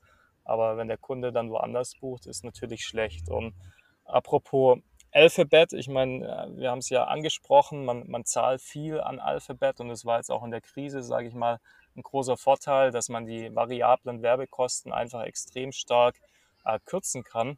Aber 0.47 0.77
wenn 0.77 0.87
der 0.87 0.97
Kunde 0.97 1.31
dann 1.31 1.49
woanders 1.49 1.95
bucht, 1.99 2.25
ist 2.25 2.43
natürlich 2.43 2.83
schlecht. 2.85 3.29
Und 3.29 3.53
apropos 4.05 4.79
Alphabet, 5.11 5.73
ich 5.73 5.87
meine, 5.87 6.25
äh, 6.25 6.57
wir 6.59 6.71
haben 6.71 6.79
es 6.79 6.89
ja 6.89 7.05
angesprochen, 7.05 7.85
man, 7.85 8.07
man 8.07 8.25
zahlt 8.25 8.61
viel 8.61 8.99
an 8.99 9.19
Alphabet 9.19 9.79
und 9.79 9.89
es 9.89 10.05
war 10.05 10.17
jetzt 10.17 10.29
auch 10.29 10.43
in 10.43 10.51
der 10.51 10.61
Krise, 10.61 11.01
sage 11.01 11.27
ich 11.27 11.33
mal, 11.33 11.59
ein 11.95 12.03
großer 12.03 12.37
Vorteil, 12.37 12.91
dass 12.91 13.09
man 13.09 13.25
die 13.25 13.53
variablen 13.55 14.21
Werbekosten 14.21 14.93
einfach 14.93 15.23
extrem 15.23 15.71
stark 15.71 16.15
äh, 16.65 16.79
kürzen 16.85 17.23
kann. 17.23 17.57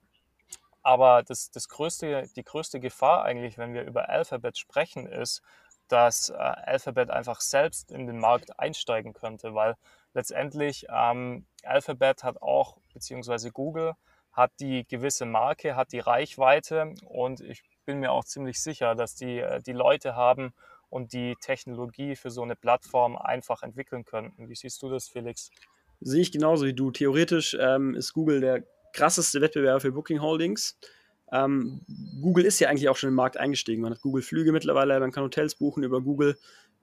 Aber 0.81 1.23
das, 1.23 1.51
das 1.51 1.67
größte, 1.67 2.29
die 2.35 2.43
größte 2.43 2.79
Gefahr 2.79 3.23
eigentlich, 3.23 3.57
wenn 3.57 3.73
wir 3.73 3.83
über 3.83 4.09
Alphabet 4.09 4.57
sprechen, 4.57 5.05
ist, 5.07 5.41
dass 5.89 6.29
äh, 6.29 6.33
Alphabet 6.35 7.09
einfach 7.09 7.41
selbst 7.41 7.91
in 7.91 8.07
den 8.07 8.19
Markt 8.19 8.57
einsteigen 8.59 9.13
könnte, 9.13 9.53
weil 9.53 9.75
letztendlich 10.13 10.85
ähm, 10.89 11.45
Alphabet 11.63 12.23
hat 12.23 12.41
auch, 12.41 12.77
beziehungsweise 12.93 13.51
Google 13.51 13.93
hat 14.31 14.51
die 14.59 14.85
gewisse 14.87 15.25
Marke, 15.25 15.75
hat 15.75 15.91
die 15.91 15.99
Reichweite 15.99 16.93
und 17.05 17.41
ich 17.41 17.63
bin 17.85 17.99
mir 17.99 18.11
auch 18.11 18.23
ziemlich 18.23 18.61
sicher, 18.61 18.95
dass 18.95 19.15
die 19.15 19.39
äh, 19.39 19.61
die 19.61 19.73
Leute 19.73 20.15
haben 20.15 20.53
und 20.89 21.13
die 21.13 21.35
Technologie 21.41 22.15
für 22.15 22.31
so 22.31 22.41
eine 22.41 22.55
Plattform 22.55 23.17
einfach 23.17 23.63
entwickeln 23.63 24.05
könnten. 24.05 24.49
Wie 24.49 24.55
siehst 24.55 24.81
du 24.81 24.89
das, 24.89 25.07
Felix? 25.07 25.51
Sehe 26.01 26.21
ich 26.21 26.31
genauso 26.31 26.65
wie 26.65 26.73
du. 26.73 26.91
Theoretisch 26.91 27.55
ähm, 27.59 27.95
ist 27.95 28.13
Google 28.13 28.41
der 28.41 28.63
krasseste 28.93 29.41
Wettbewerber 29.41 29.79
für 29.79 29.91
Booking 29.91 30.21
Holdings. 30.21 30.77
Ähm, 31.31 31.81
Google 32.21 32.45
ist 32.45 32.59
ja 32.59 32.69
eigentlich 32.69 32.89
auch 32.89 32.95
schon 32.95 33.09
im 33.09 33.15
Markt 33.15 33.37
eingestiegen. 33.37 33.81
Man 33.81 33.93
hat 33.93 34.01
Google 34.01 34.23
Flüge 34.23 34.51
mittlerweile, 34.51 34.99
man 34.99 35.11
kann 35.11 35.23
Hotels 35.23 35.55
buchen 35.55 35.83
über 35.83 36.01
Google. 36.01 36.37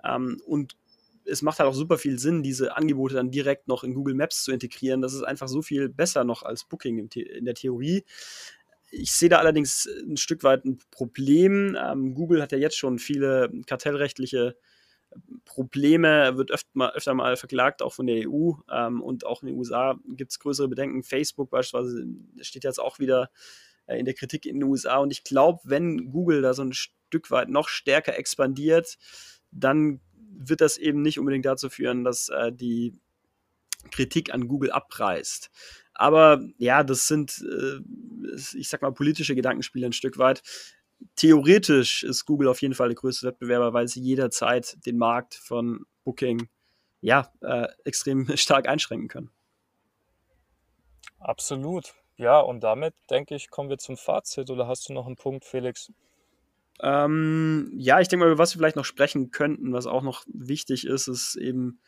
Ähm, 0.04 0.40
und 0.46 0.76
es 1.26 1.42
macht 1.42 1.58
halt 1.58 1.68
auch 1.68 1.74
super 1.74 1.98
viel 1.98 2.18
Sinn, 2.18 2.42
diese 2.42 2.76
Angebote 2.76 3.14
dann 3.14 3.30
direkt 3.30 3.68
noch 3.68 3.84
in 3.84 3.94
Google 3.94 4.14
Maps 4.14 4.44
zu 4.44 4.52
integrieren. 4.52 5.02
Das 5.02 5.14
ist 5.14 5.22
einfach 5.22 5.48
so 5.48 5.62
viel 5.62 5.88
besser 5.88 6.24
noch 6.24 6.42
als 6.42 6.64
Booking 6.64 7.08
in 7.08 7.44
der 7.44 7.54
Theorie. 7.54 8.04
Ich 8.90 9.12
sehe 9.12 9.28
da 9.28 9.38
allerdings 9.38 9.88
ein 10.08 10.16
Stück 10.16 10.44
weit 10.44 10.64
ein 10.64 10.78
Problem. 10.90 11.76
Ähm, 11.80 12.14
Google 12.14 12.40
hat 12.40 12.52
ja 12.52 12.58
jetzt 12.58 12.76
schon 12.76 12.98
viele 12.98 13.50
kartellrechtliche 13.66 14.56
Probleme, 15.44 16.36
wird 16.36 16.50
öfter 16.50 16.70
mal, 16.74 16.90
öfter 16.92 17.14
mal 17.14 17.36
verklagt, 17.36 17.82
auch 17.82 17.92
von 17.92 18.06
der 18.06 18.28
EU 18.28 18.52
ähm, 18.70 19.00
und 19.02 19.24
auch 19.24 19.42
in 19.42 19.48
den 19.48 19.56
USA 19.56 19.98
gibt 20.08 20.32
es 20.32 20.38
größere 20.38 20.68
Bedenken. 20.68 21.02
Facebook 21.02 21.50
beispielsweise 21.50 22.06
steht 22.40 22.64
jetzt 22.64 22.80
auch 22.80 22.98
wieder 22.98 23.30
äh, 23.86 23.98
in 23.98 24.04
der 24.04 24.14
Kritik 24.14 24.46
in 24.46 24.60
den 24.60 24.68
USA 24.68 24.98
und 24.98 25.10
ich 25.10 25.24
glaube, 25.24 25.60
wenn 25.64 26.10
Google 26.10 26.42
da 26.42 26.54
so 26.54 26.62
ein 26.62 26.72
Stück 26.72 27.30
weit 27.30 27.48
noch 27.48 27.68
stärker 27.68 28.18
expandiert, 28.18 28.98
dann 29.50 30.00
wird 30.38 30.60
das 30.60 30.78
eben 30.78 31.02
nicht 31.02 31.18
unbedingt 31.18 31.46
dazu 31.46 31.68
führen, 31.70 32.04
dass 32.04 32.28
äh, 32.28 32.52
die 32.52 32.94
Kritik 33.90 34.32
an 34.32 34.48
Google 34.48 34.70
abreißt. 34.70 35.50
Aber 35.94 36.40
ja, 36.58 36.84
das 36.84 37.06
sind, 37.06 37.42
äh, 37.42 37.80
ich 38.56 38.68
sag 38.68 38.82
mal, 38.82 38.92
politische 38.92 39.34
Gedankenspiele 39.34 39.86
ein 39.86 39.92
Stück 39.92 40.18
weit. 40.18 40.42
Theoretisch 41.14 42.02
ist 42.02 42.24
Google 42.24 42.48
auf 42.48 42.62
jeden 42.62 42.74
Fall 42.74 42.88
der 42.88 42.96
größte 42.96 43.26
Wettbewerber, 43.26 43.72
weil 43.72 43.88
sie 43.88 44.00
jederzeit 44.00 44.76
den 44.86 44.98
Markt 44.98 45.34
von 45.34 45.84
Booking 46.04 46.48
ja, 47.00 47.30
äh, 47.40 47.68
extrem 47.84 48.26
stark 48.36 48.68
einschränken 48.68 49.08
können. 49.08 49.30
Absolut. 51.18 51.94
Ja, 52.16 52.40
und 52.40 52.60
damit 52.60 52.94
denke 53.10 53.34
ich, 53.34 53.50
kommen 53.50 53.68
wir 53.68 53.78
zum 53.78 53.96
Fazit. 53.96 54.50
Oder 54.50 54.66
hast 54.66 54.88
du 54.88 54.92
noch 54.92 55.06
einen 55.06 55.16
Punkt, 55.16 55.44
Felix? 55.44 55.92
Ähm, 56.80 57.72
ja, 57.76 58.00
ich 58.00 58.08
denke 58.08 58.24
mal, 58.24 58.32
über 58.32 58.38
was 58.38 58.54
wir 58.54 58.58
vielleicht 58.58 58.76
noch 58.76 58.84
sprechen 58.84 59.30
könnten, 59.30 59.72
was 59.72 59.86
auch 59.86 60.02
noch 60.02 60.24
wichtig 60.26 60.86
ist, 60.86 61.08
ist 61.08 61.36
eben 61.36 61.80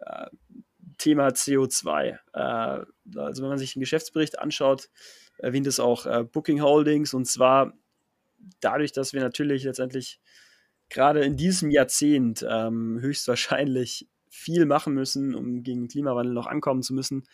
äh, 0.00 0.26
Thema 0.98 1.28
CO2. 1.28 2.18
Äh, 2.32 2.38
also 3.16 3.42
wenn 3.42 3.48
man 3.48 3.58
sich 3.58 3.74
den 3.74 3.80
Geschäftsbericht 3.80 4.38
anschaut, 4.38 4.88
erwähnt 5.38 5.66
es 5.66 5.80
auch 5.80 6.06
äh, 6.06 6.24
Booking 6.24 6.62
Holdings 6.62 7.14
und 7.14 7.26
zwar 7.26 7.72
dadurch, 8.60 8.92
dass 8.92 9.12
wir 9.12 9.20
natürlich 9.20 9.64
letztendlich 9.64 10.20
gerade 10.88 11.24
in 11.24 11.36
diesem 11.36 11.70
Jahrzehnt 11.70 12.44
ähm, 12.48 12.98
höchstwahrscheinlich 13.00 14.08
viel 14.28 14.66
machen 14.66 14.94
müssen, 14.94 15.34
um 15.34 15.62
gegen 15.62 15.82
den 15.82 15.88
Klimawandel 15.88 16.34
noch 16.34 16.46
ankommen 16.46 16.82
zu 16.82 16.94
müssen, 16.94 17.24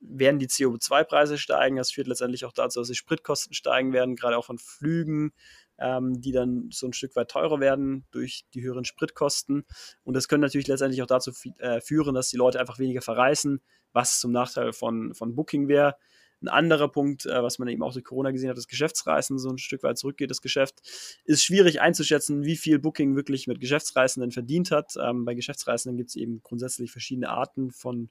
werden 0.00 0.38
die 0.38 0.48
CO2-Preise 0.48 1.38
steigen. 1.38 1.76
Das 1.76 1.90
führt 1.90 2.06
letztendlich 2.06 2.44
auch 2.44 2.52
dazu, 2.52 2.80
dass 2.80 2.88
die 2.88 2.94
Spritkosten 2.94 3.54
steigen 3.54 3.92
werden, 3.92 4.16
gerade 4.16 4.36
auch 4.36 4.44
von 4.44 4.58
Flügen, 4.58 5.32
ähm, 5.78 6.20
die 6.20 6.32
dann 6.32 6.68
so 6.70 6.86
ein 6.86 6.92
Stück 6.92 7.16
weit 7.16 7.30
teurer 7.30 7.60
werden 7.60 8.06
durch 8.10 8.44
die 8.54 8.62
höheren 8.62 8.84
Spritkosten. 8.84 9.64
Und 10.04 10.14
das 10.14 10.28
könnte 10.28 10.46
natürlich 10.46 10.68
letztendlich 10.68 11.02
auch 11.02 11.06
dazu 11.06 11.32
äh, 11.58 11.80
führen, 11.80 12.14
dass 12.14 12.30
die 12.30 12.36
Leute 12.36 12.60
einfach 12.60 12.78
weniger 12.78 13.02
verreisen, 13.02 13.60
was 13.92 14.20
zum 14.20 14.32
Nachteil 14.32 14.72
von, 14.72 15.14
von 15.14 15.34
Booking 15.34 15.68
wäre. 15.68 15.96
Ein 16.42 16.48
anderer 16.48 16.88
Punkt, 16.88 17.24
äh, 17.24 17.42
was 17.42 17.58
man 17.58 17.68
eben 17.68 17.82
auch 17.82 17.94
durch 17.94 18.04
Corona 18.04 18.30
gesehen 18.30 18.50
hat, 18.50 18.58
das 18.58 18.68
Geschäftsreisen 18.68 19.38
so 19.38 19.48
ein 19.50 19.58
Stück 19.58 19.82
weit 19.82 19.96
zurückgeht, 19.96 20.30
das 20.30 20.42
Geschäft, 20.42 20.80
ist 21.24 21.42
schwierig 21.42 21.80
einzuschätzen, 21.80 22.44
wie 22.44 22.56
viel 22.56 22.78
Booking 22.78 23.16
wirklich 23.16 23.46
mit 23.46 23.58
Geschäftsreisenden 23.58 24.32
verdient 24.32 24.70
hat. 24.70 24.94
Ähm, 25.02 25.24
bei 25.24 25.34
Geschäftsreisenden 25.34 25.96
gibt 25.96 26.10
es 26.10 26.16
eben 26.16 26.42
grundsätzlich 26.42 26.92
verschiedene 26.92 27.30
Arten 27.30 27.70
von 27.70 28.10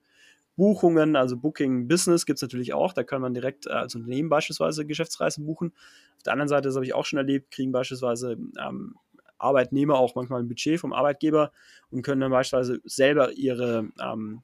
Buchungen, 0.55 1.15
also 1.15 1.37
Booking 1.37 1.87
Business 1.87 2.25
gibt 2.25 2.37
es 2.37 2.41
natürlich 2.41 2.73
auch. 2.73 2.93
Da 2.93 3.03
kann 3.03 3.21
man 3.21 3.33
direkt 3.33 3.67
äh, 3.67 3.71
als 3.71 3.95
Unternehmen 3.95 4.29
beispielsweise 4.29 4.85
Geschäftsreisen 4.85 5.45
buchen. 5.45 5.73
Auf 6.17 6.23
der 6.23 6.33
anderen 6.33 6.49
Seite, 6.49 6.69
das 6.69 6.75
habe 6.75 6.85
ich 6.85 6.93
auch 6.93 7.05
schon 7.05 7.17
erlebt, 7.17 7.51
kriegen 7.51 7.71
beispielsweise 7.71 8.37
ähm, 8.59 8.95
Arbeitnehmer 9.37 9.95
auch 9.95 10.15
manchmal 10.15 10.41
ein 10.41 10.47
Budget 10.47 10.79
vom 10.79 10.93
Arbeitgeber 10.93 11.51
und 11.91 12.01
können 12.01 12.21
dann 12.21 12.31
beispielsweise 12.31 12.79
selber 12.85 13.33
ihre, 13.33 13.89
ähm, 14.01 14.41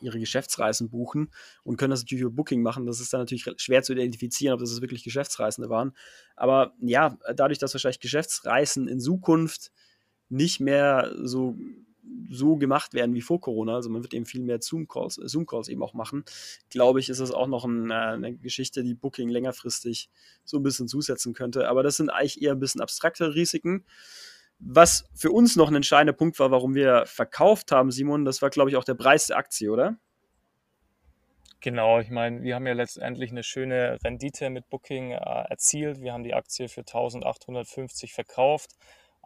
ihre 0.00 0.18
Geschäftsreisen 0.18 0.90
buchen 0.90 1.30
und 1.64 1.76
können 1.76 1.90
das 1.90 2.00
natürlich 2.00 2.22
über 2.22 2.30
Booking 2.30 2.62
machen. 2.62 2.86
Das 2.86 3.00
ist 3.00 3.12
dann 3.12 3.20
natürlich 3.20 3.44
schwer 3.58 3.82
zu 3.82 3.92
identifizieren, 3.92 4.54
ob 4.54 4.60
das 4.60 4.80
wirklich 4.80 5.04
Geschäftsreisende 5.04 5.68
waren. 5.68 5.92
Aber 6.34 6.72
ja, 6.80 7.18
dadurch, 7.34 7.58
dass 7.58 7.74
wahrscheinlich 7.74 8.00
Geschäftsreisen 8.00 8.88
in 8.88 9.00
Zukunft 9.00 9.70
nicht 10.28 10.60
mehr 10.60 11.12
so 11.22 11.56
so 12.30 12.56
gemacht 12.56 12.94
werden 12.94 13.14
wie 13.14 13.20
vor 13.20 13.40
Corona, 13.40 13.74
also 13.74 13.90
man 13.90 14.02
wird 14.02 14.14
eben 14.14 14.26
viel 14.26 14.42
mehr 14.42 14.60
Zoom-Calls 14.60 15.18
äh, 15.18 15.28
Zoom 15.28 15.44
-Calls 15.44 15.68
eben 15.68 15.82
auch 15.82 15.94
machen, 15.94 16.24
glaube 16.70 17.00
ich, 17.00 17.08
ist 17.08 17.20
das 17.20 17.30
auch 17.30 17.46
noch 17.46 17.64
ein, 17.64 17.90
äh, 17.90 17.94
eine 17.94 18.36
Geschichte, 18.36 18.82
die 18.82 18.94
Booking 18.94 19.28
längerfristig 19.28 20.10
so 20.44 20.58
ein 20.58 20.62
bisschen 20.62 20.88
zusetzen 20.88 21.34
könnte. 21.34 21.68
Aber 21.68 21.82
das 21.82 21.96
sind 21.96 22.10
eigentlich 22.10 22.42
eher 22.42 22.52
ein 22.52 22.60
bisschen 22.60 22.80
abstraktere 22.80 23.34
Risiken. 23.34 23.84
Was 24.58 25.08
für 25.14 25.30
uns 25.30 25.56
noch 25.56 25.68
ein 25.68 25.74
entscheidender 25.74 26.14
Punkt 26.14 26.38
war, 26.38 26.50
warum 26.50 26.74
wir 26.74 27.04
verkauft 27.06 27.72
haben, 27.72 27.90
Simon, 27.90 28.24
das 28.24 28.40
war, 28.40 28.50
glaube 28.50 28.70
ich, 28.70 28.76
auch 28.76 28.84
der 28.84 28.94
Preis 28.94 29.26
der 29.26 29.36
Aktie, 29.36 29.70
oder? 29.70 29.98
Genau, 31.60 31.98
ich 32.00 32.10
meine, 32.10 32.42
wir 32.42 32.54
haben 32.54 32.66
ja 32.66 32.74
letztendlich 32.74 33.30
eine 33.30 33.42
schöne 33.42 33.98
Rendite 34.04 34.50
mit 34.50 34.68
Booking 34.68 35.10
äh, 35.10 35.16
erzielt. 35.16 36.00
Wir 36.00 36.12
haben 36.12 36.22
die 36.22 36.34
Aktie 36.34 36.68
für 36.68 36.82
1850 36.82 38.12
verkauft. 38.12 38.70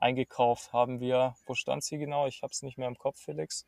Eingekauft 0.00 0.72
haben 0.72 1.00
wir, 1.00 1.34
wo 1.46 1.54
stand 1.54 1.84
sie 1.84 1.98
genau? 1.98 2.26
Ich 2.26 2.42
habe 2.42 2.52
es 2.52 2.62
nicht 2.62 2.78
mehr 2.78 2.88
im 2.88 2.98
Kopf, 2.98 3.20
Felix. 3.20 3.66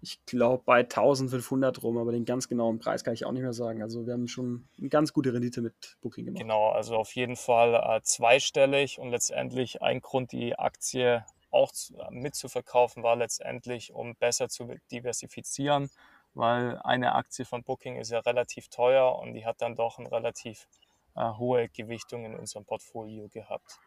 Ich 0.00 0.24
glaube 0.26 0.62
bei 0.66 0.80
1500 0.80 1.82
rum, 1.82 1.96
aber 1.96 2.12
den 2.12 2.26
ganz 2.26 2.46
genauen 2.46 2.78
Preis 2.78 3.04
kann 3.04 3.14
ich 3.14 3.24
auch 3.24 3.32
nicht 3.32 3.42
mehr 3.42 3.54
sagen. 3.54 3.80
Also 3.80 4.06
wir 4.06 4.12
haben 4.12 4.28
schon 4.28 4.68
eine 4.78 4.90
ganz 4.90 5.14
gute 5.14 5.32
Rendite 5.32 5.62
mit 5.62 5.96
Booking 6.02 6.26
gemacht. 6.26 6.42
Genau, 6.42 6.68
also 6.68 6.96
auf 6.96 7.14
jeden 7.14 7.36
Fall 7.36 7.74
äh, 7.74 8.02
zweistellig 8.02 8.98
und 8.98 9.10
letztendlich 9.10 9.80
ein 9.80 10.00
Grund, 10.00 10.32
die 10.32 10.58
Aktie 10.58 11.24
auch 11.50 11.72
zu, 11.72 11.96
äh, 11.96 12.10
mitzuverkaufen, 12.10 13.02
war 13.02 13.16
letztendlich, 13.16 13.94
um 13.94 14.14
besser 14.16 14.50
zu 14.50 14.76
diversifizieren, 14.90 15.90
weil 16.34 16.78
eine 16.82 17.14
Aktie 17.14 17.46
von 17.46 17.62
Booking 17.62 17.96
ist 17.96 18.10
ja 18.10 18.18
relativ 18.18 18.68
teuer 18.68 19.18
und 19.18 19.32
die 19.32 19.46
hat 19.46 19.62
dann 19.62 19.74
doch 19.74 19.98
eine 19.98 20.12
relativ 20.12 20.68
äh, 21.14 21.30
hohe 21.38 21.70
Gewichtung 21.70 22.26
in 22.26 22.34
unserem 22.34 22.66
Portfolio 22.66 23.28
gehabt. 23.28 23.78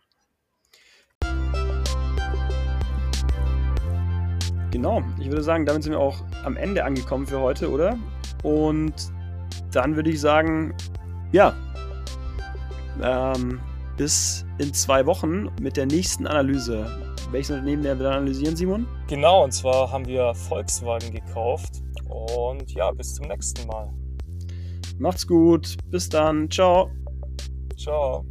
Genau, 4.77 5.01
ich 5.19 5.25
würde 5.25 5.41
sagen, 5.41 5.65
damit 5.65 5.81
sind 5.81 5.93
wir 5.93 5.99
auch 5.99 6.23
am 6.43 6.55
Ende 6.55 6.85
angekommen 6.85 7.25
für 7.25 7.39
heute, 7.39 7.71
oder? 7.71 7.97
Und 8.43 8.93
dann 9.71 9.95
würde 9.95 10.11
ich 10.11 10.21
sagen, 10.21 10.71
ja, 11.31 11.51
ähm, 13.01 13.59
bis 13.97 14.45
in 14.59 14.71
zwei 14.75 15.07
Wochen 15.07 15.49
mit 15.59 15.77
der 15.77 15.87
nächsten 15.87 16.27
Analyse. 16.27 16.85
Welches 17.31 17.55
Unternehmen 17.55 17.83
werden 17.85 17.97
wir 17.97 18.03
dann 18.03 18.17
analysieren, 18.17 18.55
Simon? 18.55 18.85
Genau, 19.07 19.45
und 19.45 19.51
zwar 19.51 19.91
haben 19.91 20.05
wir 20.05 20.35
Volkswagen 20.35 21.11
gekauft. 21.11 21.81
Und 22.07 22.71
ja, 22.73 22.91
bis 22.91 23.15
zum 23.15 23.29
nächsten 23.29 23.65
Mal. 23.65 23.91
Macht's 24.99 25.25
gut. 25.25 25.75
Bis 25.89 26.07
dann. 26.07 26.51
Ciao. 26.51 26.91
Ciao. 27.75 28.23